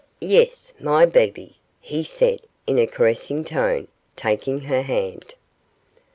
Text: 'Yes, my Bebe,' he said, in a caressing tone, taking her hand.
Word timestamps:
'Yes, 0.19 0.73
my 0.79 1.05
Bebe,' 1.05 1.57
he 1.79 2.03
said, 2.03 2.39
in 2.65 2.79
a 2.79 2.87
caressing 2.87 3.43
tone, 3.43 3.87
taking 4.15 4.61
her 4.61 4.81
hand. 4.81 5.35